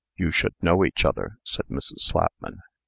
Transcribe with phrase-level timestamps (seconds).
[0.15, 1.99] "You should know each other," said Mrs.
[1.99, 2.57] Slapman.